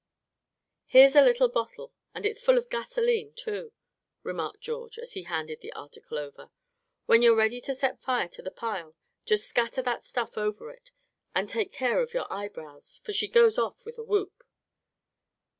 [0.87, 3.71] "Here's a little bottle, and it's full of gasoline too,"
[4.23, 6.49] remarked George, as he handed the article over.
[7.05, 8.95] "When you're ready to set fire to the pile,
[9.27, 10.89] just scatter that stuff over it,
[11.35, 14.43] and take care of your eyebrows, for she goes off with a whoop."